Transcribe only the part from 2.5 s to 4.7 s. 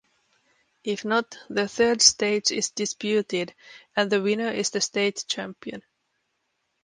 disputed, and the winner